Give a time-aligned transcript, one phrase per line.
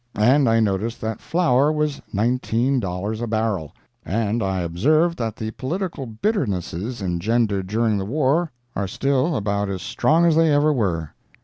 [0.15, 3.71] And I noticed that flour was nineteen dollars a barrel.
[4.03, 9.83] And I observed that the political bitternesses engendered during the war are still about as
[9.83, 11.13] strong as they ever were.